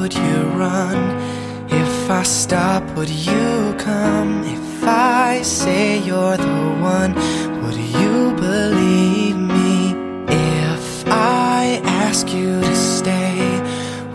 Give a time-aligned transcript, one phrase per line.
[0.00, 0.96] would you run?
[1.68, 4.42] If I stop, would you come?
[4.44, 7.12] If I say you're the one,
[7.62, 9.92] would you believe me?
[10.26, 13.60] If I ask you to stay,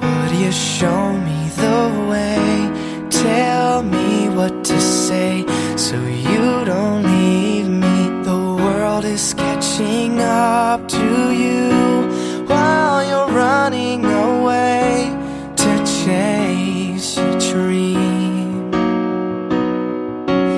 [0.01, 3.07] would you show me the way?
[3.11, 8.24] Tell me what to say so you don't leave me.
[8.24, 11.75] The world is catching up to you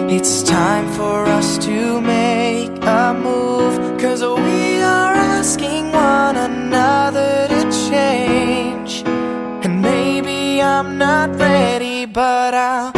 [0.09, 7.89] It's time for us to make a move, cause we are asking one another to
[7.89, 9.03] change.
[9.65, 12.96] And maybe I'm not ready, but I'll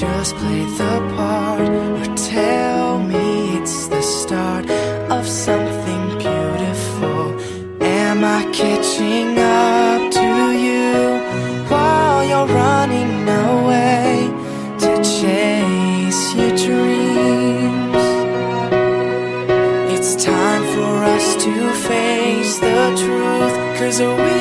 [0.00, 1.60] just play the part?
[1.60, 4.68] Or tell me it's the start
[5.10, 7.40] of something beautiful?
[7.80, 10.28] Am I catching up to
[10.66, 11.20] you
[11.70, 14.28] while you're running away
[14.82, 18.06] to chase your dreams?
[19.94, 21.54] It's time for us to
[21.88, 24.35] face the truth, cause we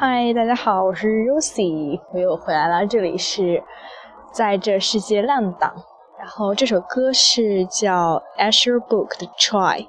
[0.00, 3.60] 嗨，大家好，我是 Lucy，我又回来了，这里是
[4.30, 5.74] 在这世界浪荡。
[6.16, 9.88] 然后这首歌是叫 Asher Book 的 Try，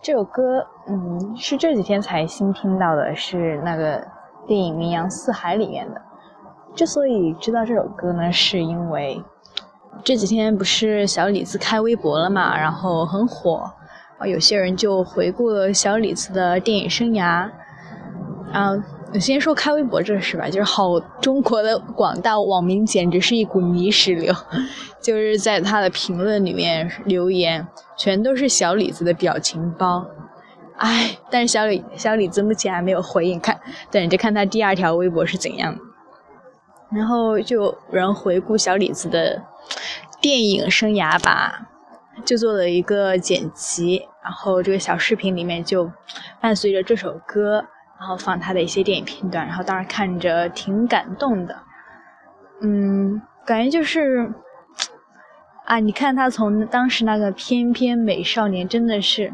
[0.00, 4.02] 这首歌嗯是这几天才新听到的，是那个
[4.46, 6.00] 电影《名扬四海》里面的。
[6.74, 9.22] 之所以知道这首歌呢，是因为
[10.02, 13.70] 这几天不是小李子开微博了嘛，然后很火，
[14.16, 17.50] 啊有些人就回顾了小李子的电影生涯，
[18.50, 24.34] 然后我先说开微博这事吧，就是好中国的广大网民简直是一股泥石流，
[25.00, 30.06] 就是在他的评论里面留言全都是小李子的表情包，
[30.76, 33.58] 唉，但是小李小李子目前还没有回应，看
[33.90, 35.80] 等着看他第二条微博是怎样的。
[36.90, 39.42] 然后就人回顾小李子的
[40.20, 41.68] 电影生涯吧，
[42.24, 45.90] 就做了一个剪辑，然后这个小视频里面就
[46.40, 47.64] 伴随着这首歌。
[47.98, 51.56] 然后放他的一些电影片段，然后当时看着挺感动的，
[52.60, 54.32] 嗯，感觉就是
[55.64, 59.32] 啊，你看他从当时那个翩翩美少年，真的是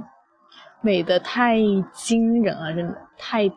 [0.80, 1.58] 美的太
[1.92, 3.50] 惊人了，真的太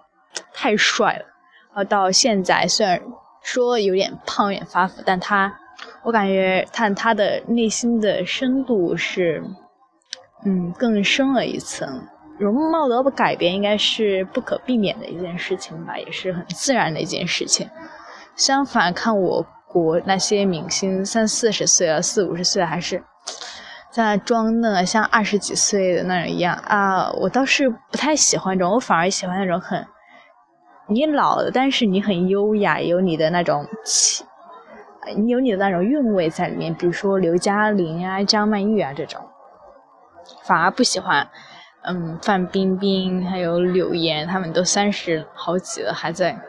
[0.54, 1.26] 太帅了。
[1.70, 3.02] 然后到现在虽然
[3.42, 5.60] 说有点胖，有点发福，但他
[6.04, 9.44] 我感觉看他的内心的深度是，
[10.46, 12.08] 嗯，更深了一层。
[12.38, 17.70] 容貌的改变应该是不可避免的一件事情吧，也是很自然的一件事情。
[18.36, 23.02] 相反，看我国那些明星三四十岁了、四五十岁，还是
[23.90, 27.10] 在装嫩，像二十几岁的那种一样啊！
[27.14, 29.88] 我倒是不太喜欢这种，我反而喜欢那种很
[30.90, 34.26] 你老了，但是你很优雅，有你的那种气
[35.16, 39.22] 你有你的那种韵味在里面，比如说刘嘉玲啊、张曼玉啊这种，
[40.44, 41.28] 反而不喜欢。
[41.88, 46.40] 嗯，范冰冰还有柳岩，他们都三十好几了，还在，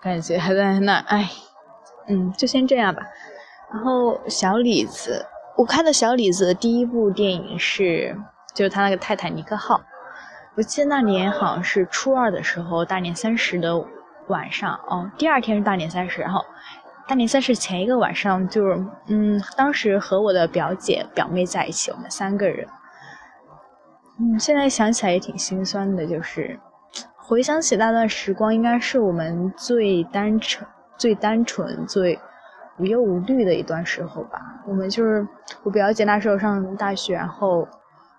[0.00, 1.30] 感觉还在那，哎，
[2.08, 3.02] 嗯，就先这样吧。
[3.72, 5.26] 然后小李子，
[5.56, 8.16] 我看的小李子的第一部电影是，
[8.54, 9.76] 就是他那个《泰坦尼克号》。
[10.56, 13.84] 我记得那年好像是初二的时候，大年三十的
[14.28, 16.42] 晚上，哦，第二天是大年三十，然后
[17.06, 22.66] 大年三十前一个晚上，就是，嗯，当时和我的表姐表妹在一起，我们三个人。
[24.18, 26.58] 嗯，现在想起来也挺心酸的，就是
[27.16, 30.66] 回想起那段时光，应该是我们最单纯、
[30.96, 32.18] 最单纯、最
[32.78, 34.40] 无忧无虑的一段时候吧。
[34.66, 35.26] 我们就是
[35.62, 37.68] 我表姐那时候上大学，然后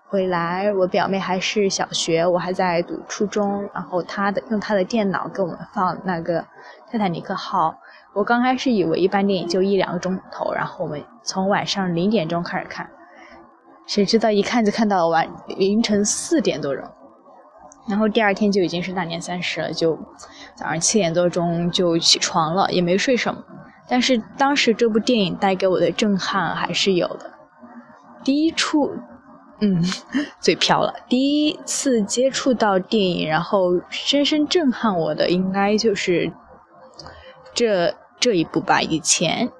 [0.06, 3.68] 回来，我表妹还是小学，我还在读初中。
[3.74, 6.40] 然后她的用她的电脑给我们放那个
[6.88, 7.70] 《泰坦尼克号》，
[8.12, 12.88] 我刚开始以为一般电影就一两个钟头，然后我们从晚上零点钟开始看。
[13.88, 15.26] 谁知道一看就看到晚
[15.56, 16.84] 凌晨四点多钟，
[17.88, 19.98] 然后第二天就已经是大年三十了，就
[20.54, 23.42] 早上七点多钟就起床了，也没睡什么。
[23.88, 27.32] 但是当时这部电影带给我的震撼还是有的。
[28.22, 28.92] 第一处，
[29.60, 29.82] 嗯，
[30.38, 30.94] 嘴瓢了。
[31.08, 36.30] 第一次接触到电影，然后深深震撼我的，应该就是
[37.54, 38.82] 这这一部吧。
[38.82, 39.50] 以前，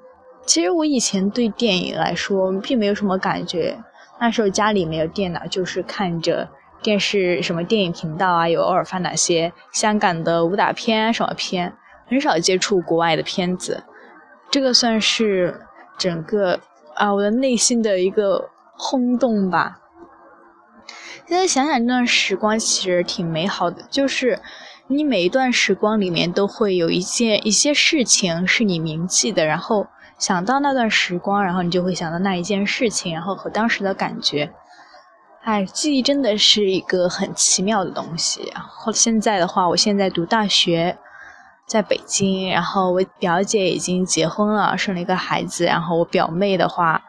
[0.45, 3.83] 其实我以前对电影来说并没有什么感觉。
[4.21, 6.49] 那时候家里没有电脑，就是看着
[6.83, 11.73] 电视什么电影频道啊，有偶尔放哪些香港的武打片什么片，
[12.09, 13.85] 很少接触国外的片子。
[14.51, 15.61] 这个算是
[15.97, 16.59] 整个
[16.95, 19.79] 啊我的内心的一个轰动吧。
[21.27, 24.41] 现在想想，这段时光其实挺美好的，就是
[24.89, 29.87] 你每一段时光里面都会有一件一些事情是你铭记的，然后。
[30.19, 34.53] 想到那段时光，然后你就会想到那一件事情，然后和当时的感觉。
[35.45, 38.51] 哎，记忆真的是一个很奇妙的东西。
[38.53, 40.99] 然后现在的话，我现在读大学，
[41.67, 45.65] 在北京，然后我表姐已经结婚了，生了一个孩子。
[45.65, 47.03] 然后我表妹的话，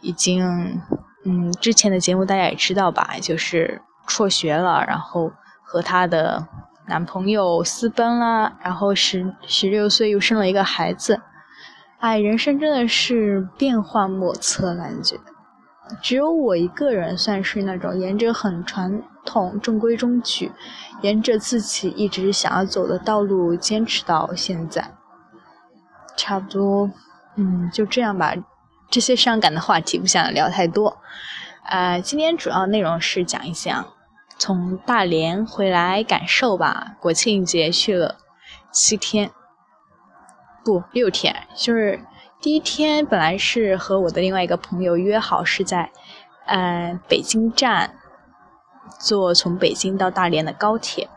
[0.00, 0.80] 已经，
[1.24, 5.30] 嗯，之前的节目大家也知道吧，就是辍学了，然后
[5.62, 6.44] 和她的
[6.88, 11.20] 男朋友私奔了，然后十十六岁又生了一个孩子。
[11.98, 15.18] 哎，人生真的是变幻莫测，感觉
[16.02, 20.52] 只有我一个人算是那种沿着很传统、中规中矩，
[21.00, 24.92] 沿着自己一直想要走的道路坚持到现在。
[26.16, 26.90] 差不多，
[27.36, 28.34] 嗯，就这样吧。
[28.90, 30.98] 这些伤感的话题不想聊太多。
[31.64, 33.86] 呃，今天主要内容是讲一讲
[34.38, 36.94] 从大连回来感受吧。
[37.00, 38.16] 国庆节去了
[38.70, 39.30] 七天。
[40.66, 42.00] 不，六天就是
[42.40, 45.92] 第一天，本来是和我的另外一个朋友约好是在，
[46.46, 47.94] 呃，北京站
[48.98, 51.08] 坐从北京到大连的高铁，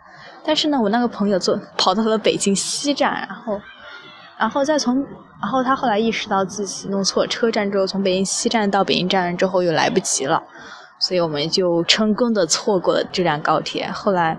[0.43, 3.59] 但是呢，我那个朋友坐跑到了北京西站，然后，
[4.37, 5.03] 然后再从，
[5.41, 10.43] 然后他后来意识到自己弄错车站之后，从北京西站到北京站之后又来不及了，
[10.99, 14.37] 所以我们就成功的错过了这辆高铁，后来。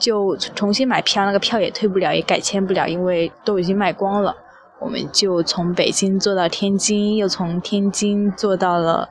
[0.00, 4.34] 就重新买票，那个票也退不了，也改签不了，因为都已经卖光了。
[4.80, 9.10] 我们就从北京坐到天津，又从天津坐到了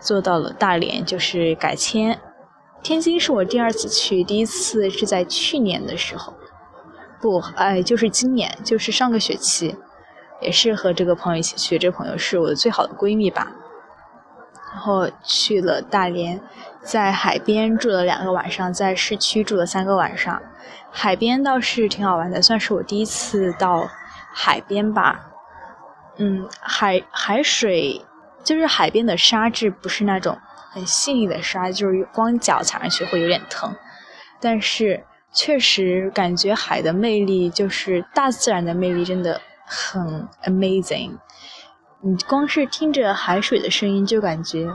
[0.00, 2.20] 坐到了大连，就是改签。
[2.82, 6.34] 天津是我第二次去，第一次是在去年的时候，
[7.20, 9.74] 不，哎，就是今年，就是上个学期，
[10.40, 11.76] 也是和这个朋友一起去。
[11.78, 13.50] 这朋友是我的最好的闺蜜吧。
[14.74, 16.40] 然后去了大连，
[16.82, 20.42] 在海边住了两个晚上，在市区住了三个晚上。
[20.90, 23.88] 海边倒是挺好玩的，算是我第一次到
[24.32, 25.30] 海边吧。
[26.16, 28.04] 嗯，海海水
[28.42, 30.36] 就是海边的沙质不是那种
[30.70, 33.72] 很细腻的沙，就是光脚踩上去会有点疼。
[34.40, 41.12] 但是确实感觉海的魅力，就是大自然的魅力，真的很 amazing。
[42.06, 44.70] 你光是听着海水的声音，就感觉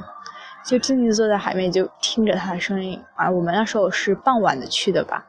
[0.65, 2.99] 就静静坐在海面，就听着它的声音。
[3.15, 5.23] 而我们那时候是傍晚的去的吧，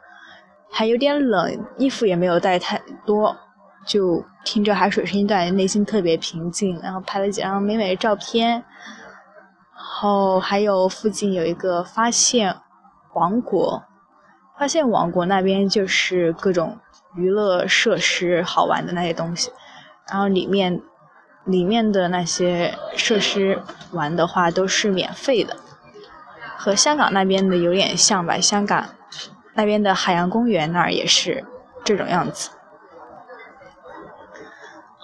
[0.72, 3.36] 还有点冷，衣服也没有带太多，
[3.84, 6.80] 就听着海水声音，感觉内心特别平静。
[6.82, 12.56] 然后拍了几张美美的照片，然后还有附近有一个发现
[13.12, 13.82] 王国，
[14.58, 16.78] 发现王国那边就是各种
[17.14, 19.52] 娱乐设施、好玩的那些东西，
[20.10, 20.80] 然后里面。
[21.44, 25.56] 里面的那些设施玩的话都是免费的，
[26.56, 28.38] 和香港那边的有点像吧。
[28.38, 28.86] 香港
[29.54, 31.44] 那边的海洋公园那儿也是
[31.84, 32.50] 这种样子。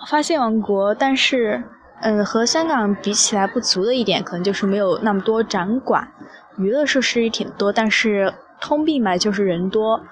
[0.09, 1.65] 发现王国，但是，
[2.01, 6.13] 嗯，和香港比起来不足的一点，可能就是没有那么多展馆，
[6.59, 10.03] 娱乐设施也挺多，但是通病嘛，就是人多，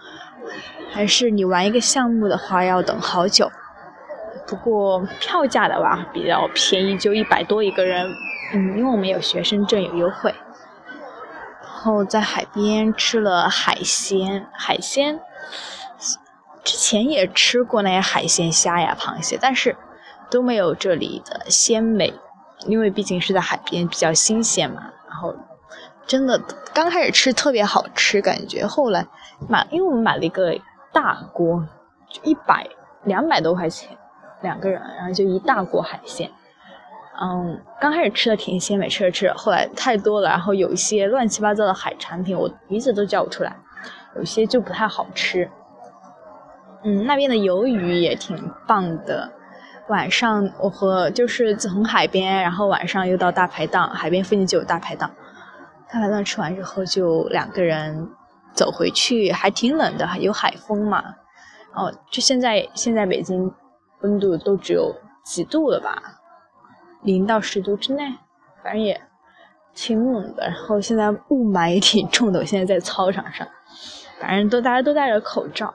[0.91, 3.53] 还是你玩一个项目的话要等好久。
[4.47, 8.07] 不过票价的话比较便宜，就一百多一个人，
[8.53, 10.35] 嗯，因为我们有学生证有优惠。
[11.63, 15.21] 然后在海边吃了海鲜，海鲜。
[16.63, 19.77] 之前也吃过那些海鲜虾呀、螃蟹，但是
[20.31, 22.15] 都没有这里的鲜美，
[22.67, 24.83] 因为毕竟是在海边，比较新鲜嘛。
[25.07, 25.35] 然后
[26.07, 26.41] 真的
[26.73, 29.07] 刚开始吃特别好吃，感觉后来
[29.47, 30.59] 买，因为我们买了一个
[30.91, 31.63] 大锅，
[32.23, 32.67] 一百
[33.03, 33.91] 两百多块钱
[34.45, 36.31] 两个人，然后就一大锅海鲜。
[37.21, 43.57] 嗯，刚开始吃的挺鲜美，吃着吃着，后来太多了，然后有一些乱七八糟的海产品，我鼻子都叫不出来，
[44.17, 45.51] 有些就不太好吃。
[46.85, 48.37] 嗯，那边的鱿鱼也挺
[48.67, 49.33] 棒的。
[49.89, 55.11] 晚上我和就是从海边，然后晚上又到大排档，海边附近就有大排档。
[55.91, 58.09] 大排档吃完之后就两个人
[58.53, 61.05] 走回去，还挺冷的，有海风嘛。
[61.75, 63.53] 哦，就现在现在北京
[64.05, 64.95] 温度都只有
[65.25, 66.21] 几度了吧，
[67.03, 68.05] 零到十度之内，
[68.63, 69.01] 反正也
[69.75, 70.47] 挺冷的。
[70.47, 73.49] 然后现在雾霾也挺重的，我现在在操场上，
[74.21, 75.75] 反正都大家都戴着口罩。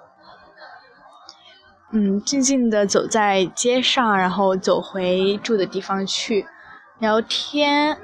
[1.91, 6.45] 嗯，静静的走在街上，然后走回住的地方去
[6.99, 7.97] 聊天，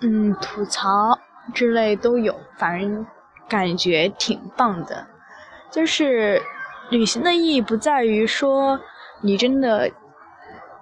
[0.00, 1.18] 嗯，吐槽
[1.52, 3.04] 之类都有，反正
[3.48, 5.04] 感觉挺棒的。
[5.68, 6.40] 就是
[6.90, 8.78] 旅行的意义不在于说
[9.24, 9.90] 你真的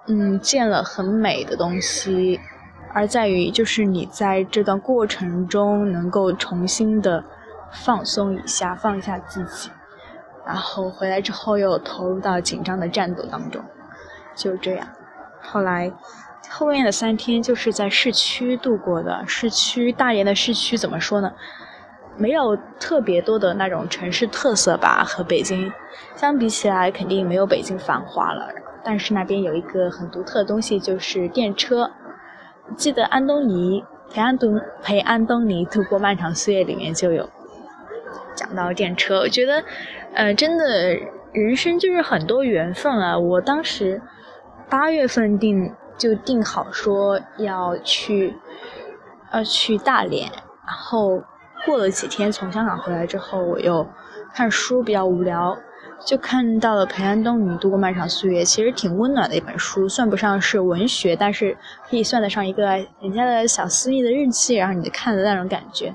[0.07, 2.37] 嗯见了很美的东西，
[2.93, 7.23] 而在于就是你在这段过程中能够重新的
[7.71, 9.71] 放松一下，放下自己。
[10.45, 13.63] 然后回来之后又投入到紧张的战斗当中，
[14.35, 14.85] 就这样。
[15.41, 15.93] 后来
[16.49, 19.23] 后面的三天就是在市区度过的。
[19.25, 21.31] 市区大连的市区怎么说呢？
[22.17, 25.71] 没有特别多的那种城市特色吧，和北京
[26.15, 28.47] 相比起来，肯定没有北京繁华了。
[28.83, 31.91] 但是那边有一个很独特的东西，就是电车。
[32.77, 37.29] 记得安东尼陪安东陪安东尼度过漫长岁月里面就有
[38.35, 39.63] 讲到电车，我觉得。
[40.15, 40.63] 呃，真的，
[41.31, 43.17] 人生就是很多缘分啊！
[43.17, 43.99] 我当时
[44.69, 48.37] 八月份定就定好说要去，
[49.33, 51.23] 要去大连，然后
[51.65, 53.87] 过了几天从香港回来之后，我又
[54.33, 55.57] 看书比较无聊，
[56.05, 61.57] 就看到了《陪安东尼度过漫长岁月》，其实挺温暖的一本书，算不上是文学，但是
[61.89, 62.65] 可以算得上一个
[63.01, 65.93] 人家的小私密的日记，然后你看的那种感觉。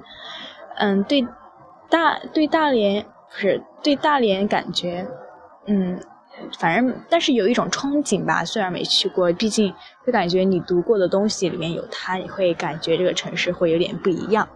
[0.79, 1.27] 嗯，对
[1.89, 3.05] 大对大连。
[3.31, 5.07] 不是对大连感觉，
[5.67, 6.01] 嗯，
[6.59, 8.43] 反正但是有一种憧憬吧。
[8.43, 9.73] 虽然没去过，毕竟
[10.07, 14.49] 就感觉你读过的东西里面有它，你会感觉这个城市会有点不一样。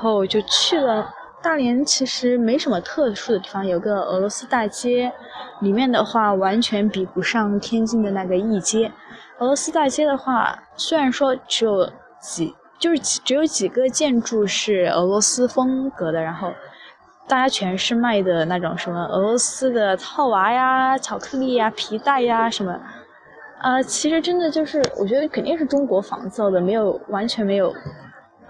[0.00, 1.06] 然后就去了
[1.42, 5.12] 大连，其实没什么特殊的地方，有个俄罗斯大街，
[5.60, 8.90] 里面的话完全比不上天津的那个一街。
[9.40, 11.86] 俄罗斯大街的话，虽然说只有
[12.18, 16.50] 几，就是只有几个建筑是俄罗斯风格的，然后。
[17.28, 22.76] 大家全是卖的那种什么俄罗斯的套娃呀、巧克力呀、皮带呀什么，
[23.60, 27.72] 啊，其实真的就是，我觉得肯定是中国仿造的，没有完全没有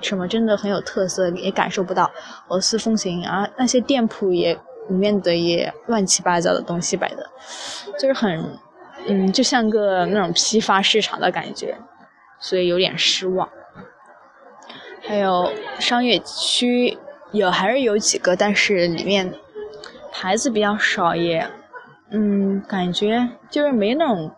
[0.00, 2.04] 什么真的很有特色，也感受不到
[2.48, 3.48] 俄罗斯风情啊。
[3.56, 4.54] 那些店铺也
[4.88, 7.30] 里面的也乱七八糟的东西摆的，
[7.98, 8.58] 就是很，
[9.06, 11.76] 嗯，就像个那种批发市场的感觉，
[12.38, 13.48] 所以有点失望。
[15.02, 16.98] 还有商业区。
[17.32, 19.32] 有还是有几个，但是里面
[20.10, 21.46] 牌子比较少，也
[22.10, 24.32] 嗯，感觉就是没那种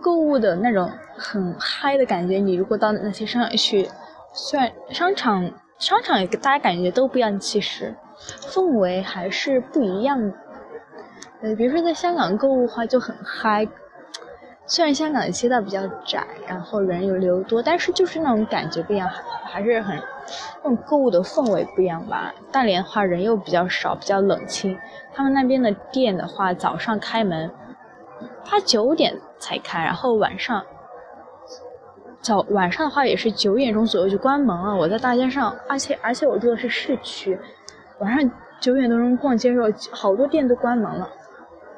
[0.00, 2.38] 购物的那种很嗨的感觉。
[2.38, 3.88] 你如果到那些商场去，
[4.32, 10.34] 虽然商场商场也大家感觉都不一样，其实氛围还是不一样的。
[11.42, 13.66] 呃，比如说在香港购物的话就很嗨，
[14.64, 19.08] 虽然香港的街道比较窄，然后人又流多，但是就是那种感觉不一样，
[19.44, 20.00] 还是很。
[20.62, 22.32] 那种购物的氛围不一样吧？
[22.52, 24.78] 大连的话人又比较少，比较冷清。
[25.12, 27.50] 他们那边的店的话，早上开门，
[28.48, 30.64] 八九点才开，然后晚上
[32.22, 34.74] 早晚上的话也是九点钟左右就关门了。
[34.74, 37.38] 我在大街上，而且而且我住的是市区，
[37.98, 41.08] 晚上九点多钟逛街时候，好多店都关门了，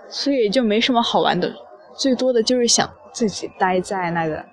[0.07, 1.51] 所以就没什么好玩的，
[1.95, 4.45] 最多的就是想自己待在那个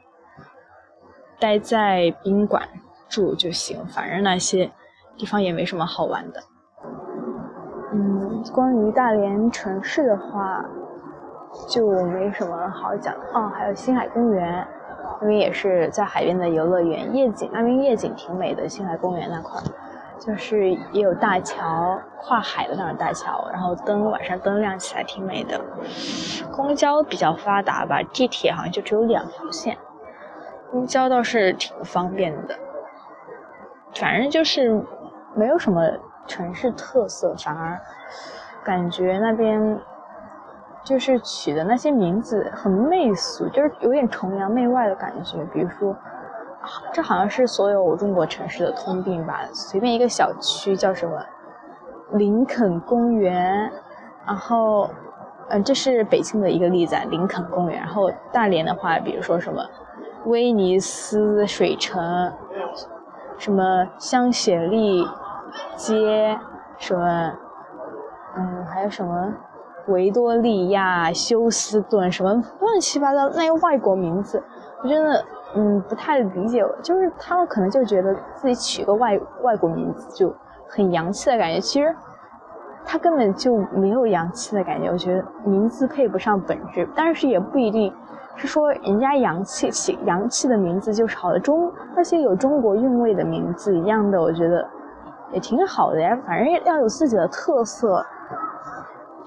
[1.39, 2.67] 待在宾馆。
[3.09, 4.71] 住就行，反正那些
[5.17, 6.41] 地方也没什么好玩的。
[7.91, 10.63] 嗯，关于大连城市的话，
[11.67, 13.51] 就没什么好讲哦。
[13.53, 14.65] 还有星海公园，
[15.21, 18.67] 那边也是在海边的游乐园，夜景那边夜景挺美的。
[18.67, 19.61] 星海公园那块，
[20.19, 25.61] 就是也有大桥，跨海的那种大桥，然后灯晚上灯亮起来挺美的。
[26.51, 29.77] 公交比较发达吧，地铁好像就只有两条线，
[30.71, 32.57] 公交倒是挺方便的。
[33.93, 34.83] 反正就是
[35.35, 35.81] 没有什么
[36.25, 37.79] 城市特色，反而
[38.63, 39.79] 感觉那边
[40.83, 45.43] 就是取的那些名字很媚俗，就是有点崇洋媚外的感觉。
[45.53, 45.95] 比如说，
[46.91, 49.41] 这好像是所有中国城市的通病吧？
[49.53, 51.23] 随便一个小区叫什么
[52.11, 53.71] 林肯公园，
[54.25, 54.89] 然后
[55.49, 57.79] 嗯，这是北京的一个例子，林肯公园。
[57.79, 59.63] 然后大连的话，比如说什么
[60.25, 62.31] 威尼斯水城。
[63.37, 65.03] 什么香榭丽
[65.75, 66.39] 街，
[66.77, 67.33] 什么，
[68.37, 69.33] 嗯，还有什么
[69.87, 74.41] 维多利亚休斯顿，什么乱七八糟那些外国名字，
[74.83, 75.23] 我真的
[75.55, 80.33] 嗯不太理解，就是他们可能就觉得自己取个外外国名字就
[80.67, 81.95] 很洋气的感觉，其实
[82.85, 87.93] 他根本就没有洋气的感觉，我觉得名字配不上本质，但是也不一定。
[88.37, 94.65] 是说人家洋气起洋气的名字就是好的，中那些有中国韵味的名字一样的，我觉得
[95.33, 96.17] 也挺好的呀。
[96.25, 98.03] 反正要有自己的特色，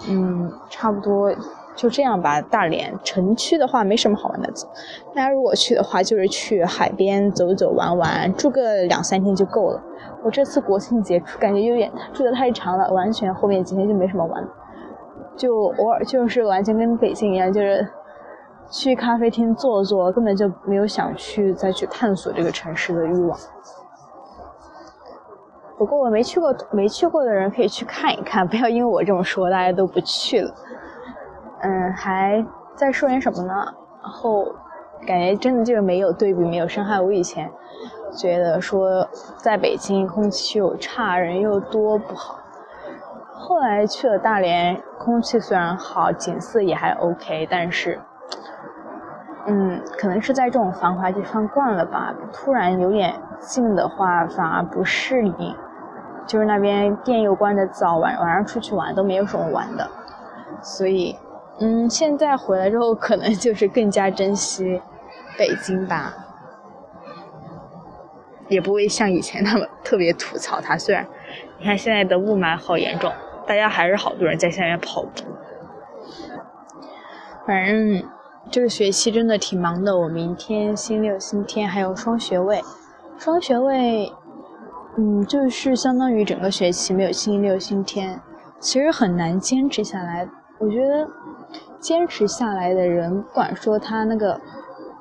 [0.09, 1.35] 嗯，差不多
[1.75, 2.41] 就这样吧。
[2.41, 4.53] 大连城区的话没什么好玩的，
[5.15, 9.83] 大家如果去的话，就是去海边走走玩玩，住个两三天就够了。
[10.23, 14.47] 我这次国庆节感觉有点住的太长了，完全后面几天就没什么玩，
[15.37, 17.87] 就偶尔就是完全跟北京一样，就是。
[18.71, 23.39] 去咖啡厅坐坐，根本就没有想去再去探索这个城市的欲望。
[25.77, 30.55] 不过我没去过，没去过的人可以去看一看，不要因为我这么说，大家都不去了。
[31.63, 33.55] 嗯，还在说点什么呢？
[34.03, 34.45] 然后
[35.07, 37.01] 感觉真的就是没有对比，没有伤害。
[37.01, 37.51] 我以前
[38.17, 42.39] 觉得说在北京空气又差，人又多不好。
[43.33, 48.01] 后来去了大连，空气虽然好，景色也还 OK，但是。
[49.47, 55.55] 嗯，可能是在这种繁华地方惯了吧，突然有点近的话，反而不适应。
[56.27, 59.91] 就是那边店又关的早，晚晚上出去玩都没有什么玩的，
[60.63, 61.17] 所以，
[61.61, 64.81] 嗯，现在回来之后，可能就是更加珍惜
[65.39, 66.15] 北京吧，
[68.49, 70.77] 也不会像以前那么特别吐槽它。
[70.77, 71.07] 虽然
[71.59, 73.13] 你看现在的雾霾好严重，
[73.47, 75.25] 大家还是好多人在下面跑步，
[77.47, 78.03] 反正。
[78.51, 82.63] 这个学期真的挺忙的，我明天星六、星天还有双学位，
[83.17, 84.13] 双学位，
[84.97, 88.21] 嗯，就是相当于整个学期没有星期六、星期天，
[88.61, 90.29] 其实很难坚持下来。
[90.59, 91.09] 我觉得
[91.81, 94.41] 坚持下来的人，不管说他那个，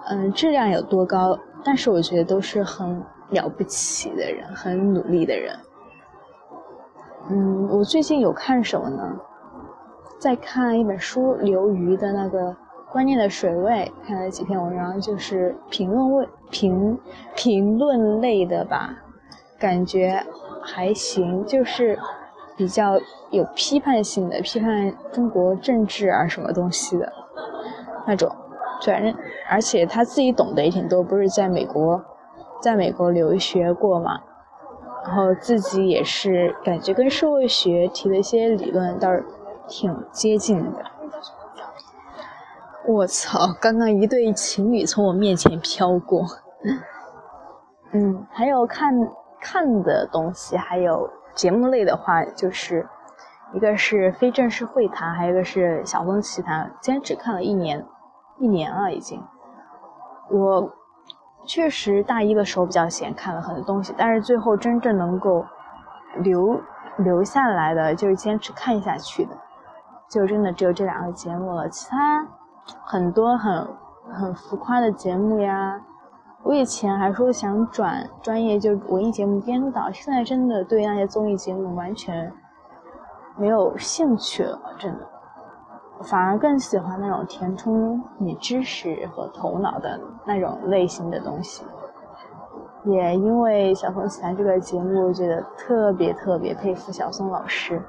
[0.09, 5.55] 嗯，质量有多高，但是我觉得都是很了不起的人，很努力的人。
[7.29, 9.15] 嗯，我最近有看什么呢？
[10.19, 12.55] 在看一本书，刘瑜的那个。
[12.91, 16.99] 观念的水位，看了几篇文章，就是评论类评
[17.35, 18.95] 评论类的吧，
[19.63, 20.21] 感觉
[20.61, 21.97] 还行，就是
[22.57, 22.99] 比较
[23.31, 27.13] 有批判性的，批判中国政治啊什么东西的
[28.05, 28.29] 那种。
[28.85, 29.15] 反正
[29.49, 32.03] 而且他自己懂得也挺多，不是在美国，
[32.61, 34.19] 在美国留学过嘛，
[35.05, 39.23] 然后自己也是感觉跟社会学提的一些理论倒是
[39.69, 40.83] 挺接近的。
[42.85, 43.55] 我操！
[43.61, 46.25] 刚刚一对情侣从我面前飘过。
[47.95, 48.91] 嗯，还有看
[49.43, 52.87] 看的东西，还有节目类的话，就是
[53.53, 56.71] 一个是非正式会谈，还有一个是小峰奇谈。
[56.79, 57.85] 坚持看了一年，
[58.39, 59.21] 一年了已经。
[60.29, 60.71] 我
[61.45, 65.45] 确实大一的时候比较闲，看了很多东西，但是最后真正能够
[66.15, 66.61] 留
[66.97, 69.35] 留下来的，就是坚持看下去的，
[70.07, 72.25] 就真的只有这两个节目了，其他。
[72.85, 73.67] 很多很
[74.13, 75.81] 很浮夸的节目呀，
[76.43, 82.31] 我以前还说想转专业就文艺节目编导，现在真的对那些综艺节目完全
[83.37, 85.07] 没有兴趣了，真的，
[86.03, 91.63] 反而更喜欢那种填充你知识和头脑的那种类型的东西。
[92.83, 97.81] 也因为《小松奇谈》这个节目，我觉得特别特别佩服小松老师，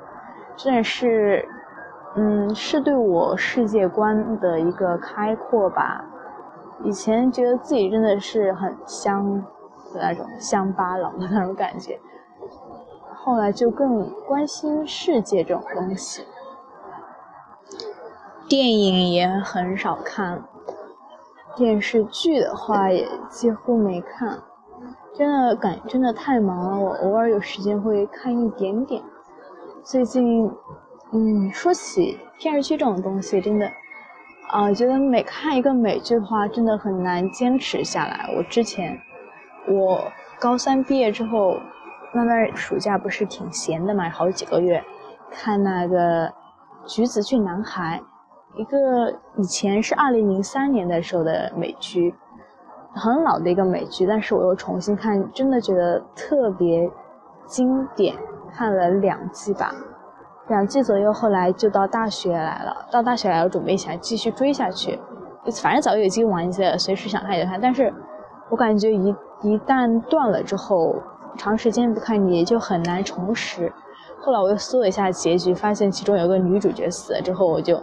[0.56, 1.46] 真的是。
[2.16, 6.04] 嗯，是对我世界观的一个开阔吧。
[6.82, 9.42] 以前觉得自己真的是很乡
[9.92, 12.00] 的那种乡巴佬的那种感觉，
[13.14, 16.24] 后来就更关心世界这种东西。
[18.48, 20.44] 电影也很少看，
[21.56, 24.42] 电视剧的话也几乎没看。
[25.14, 29.00] 真的感真的太忙了，我偶尔有时间会看一点点。
[29.84, 30.50] 最近，
[31.12, 33.70] 嗯，说起电视剧这种东西，真的，
[34.48, 38.32] 啊，觉得每看一个美剧的话，真的很难坚持下来。
[38.36, 38.98] 我之前，
[39.66, 41.58] 我高三毕业之后，
[42.12, 44.82] 那段暑假不是挺闲的嘛，好几个月，
[45.30, 46.28] 看那个
[46.86, 48.00] 《橘子郡男孩》，
[48.60, 52.14] 一个以前是二零零三年的时候的美剧。
[52.96, 56.88] 很老的一个美剧，但是我又重新看，真的觉得特别
[57.46, 58.14] 经典。
[58.56, 59.74] 看了两季吧，
[60.48, 62.86] 两季左右，后来就到大学来了。
[62.90, 65.00] 到大学来，我准备想继续追下去，
[65.62, 67.60] 反正早就已经完结了，随时想看就看。
[67.60, 67.92] 但是
[68.50, 70.96] 我感觉一一旦断了之后，
[71.36, 73.72] 长时间不看你就很难重拾。
[74.20, 77.80] 后来我又搜了一下结局，发现其中有个女主角死了之后，我就。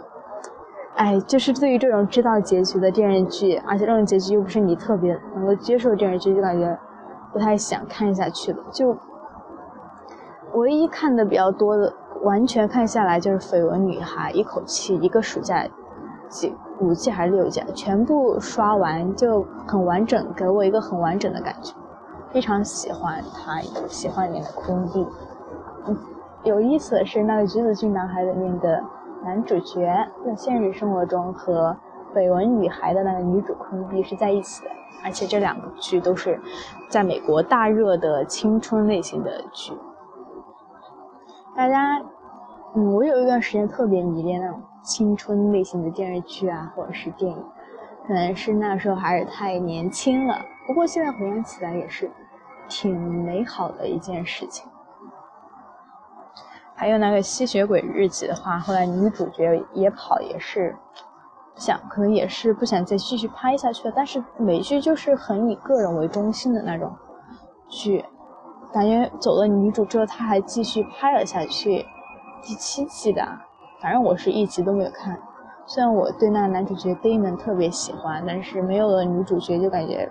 [0.94, 6.78] 哎，就是对于这种知道结局的电视剧，而且这种结局又不是你特别能够接受的电视剧，就感觉
[7.32, 8.62] 不太想看下去了。
[8.70, 8.94] 就
[10.52, 11.90] 唯一看的比较多的，
[12.22, 15.66] 完全看下来就是《绯闻女孩》，一口气一个暑假
[16.28, 21.74] 几五季还是六季，全部刷完就很完整，给我一个很完整的感觉，
[22.30, 25.06] 非常喜欢它，喜欢里面的空地。
[25.86, 25.96] 嗯，
[26.44, 28.82] 有意思的是那个《橘子郡男孩》里面的。
[29.24, 29.86] 男主角
[30.26, 31.76] 在现实生活中和
[32.18, 34.70] 《绯闻女孩》的那个女主昆碧是在一起的，
[35.04, 36.40] 而且这两部剧都是
[36.88, 39.72] 在美国大热的青春类型的剧。
[41.54, 42.02] 大家，
[42.74, 47.44] 嗯，我有一段时间特别迷恋那种青春类型的电视剧啊，或者是电影，
[48.06, 50.38] 可能是那时候还是太年轻了。
[50.66, 52.10] 不过现在回想起来也是
[52.68, 54.66] 挺美好的一件事情。
[56.74, 60.74] 还有那个吸血鬼日记的话，后来女主角也跑，也是
[61.54, 63.92] 想可能也是不想再继续拍下去了。
[63.94, 66.90] 但是美剧就是很以个人为中心的那种
[67.68, 68.04] 剧，
[68.72, 71.84] 感觉走了女主之后，她还继续拍了下去，
[72.42, 73.24] 第七季的，
[73.80, 75.16] 反正我是一集都没有看。
[75.64, 80.10] 虽然我对那男主角 Damon 特别喜欢，但是没有了女主角就感觉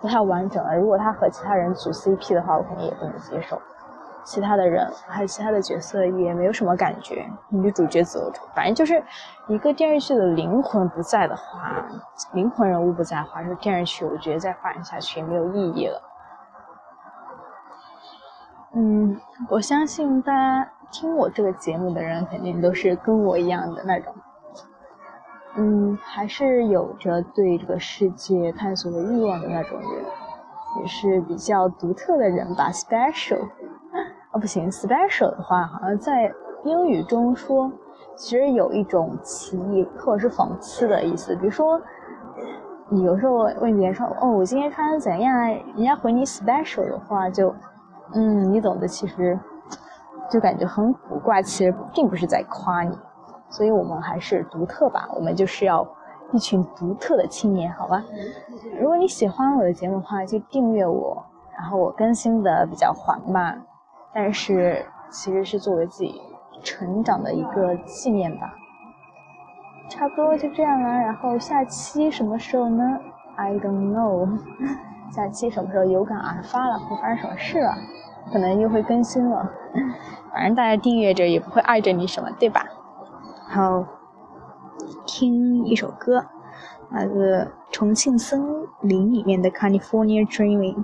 [0.00, 0.74] 不太完整了。
[0.74, 3.60] 如果他和其他人组 CP 的话，我肯定也不能接受。
[4.24, 9.02] 其他的人还有其他的角色也没有什么感觉，女主角走，反正就是
[9.48, 11.86] 一个电视剧的灵魂不在的话，
[12.32, 16.02] 灵魂人物不在的话，这电视剧我觉得再发展下去也没有意义了。
[18.74, 24.12] 嗯，我相信大家听我这个节目的人肯定都是跟我一样的那种，
[25.56, 30.04] 嗯，还是有着对这个世界探索的欲望的那种人，
[30.80, 33.48] 也是比较独特的人吧，special。
[34.32, 36.32] 哦，不行，special 的话，好像在
[36.64, 37.70] 英语中说，
[38.14, 41.34] 其实有一种歧义或者是讽刺的意思。
[41.34, 41.80] 比如说，
[42.88, 47.52] 你有时候问别人说：“哦，我今天穿的怎样？”人家回你 special 的话，就，
[48.14, 48.86] 嗯，你懂的。
[48.86, 49.36] 其实
[50.30, 52.96] 就感觉很古怪，其实并不是在夸你。
[53.48, 55.86] 所以我们还是独特吧，我们就是要
[56.32, 58.02] 一群独特的青年，好吧？
[58.80, 61.20] 如果你喜欢我的节目的话，就订阅我，
[61.58, 63.60] 然后我更新的比较缓慢。
[64.14, 66.20] 但是其实是作为自己
[66.62, 68.54] 成长的一个纪念吧。
[69.88, 72.84] 差不多就这样了，然后下期什么时候呢
[73.34, 74.38] ？I don't know。
[75.10, 77.74] 下期什么时候有感而发了，会发生什么事了？
[78.32, 79.50] 可能又会更新了。
[80.32, 82.64] 反正大家订阅着也不会碍着你什么，对吧？
[83.48, 83.86] 然后
[85.06, 86.24] 听一首歌，
[86.90, 90.76] 那个《重庆森林》里面的《California Dreaming》。